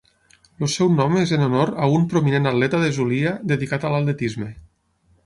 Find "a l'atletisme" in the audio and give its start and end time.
3.87-4.49